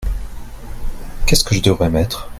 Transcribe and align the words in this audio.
Qu'est-ce 1.27 1.43
que 1.43 1.53
je 1.53 1.61
devrais 1.61 1.91
mettre? 1.91 2.27